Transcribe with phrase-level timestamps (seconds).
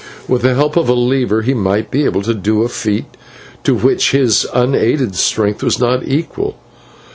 [0.27, 3.05] With the help of a lever he might be able to do a feat
[3.63, 6.55] to which his unaided strength was not equal.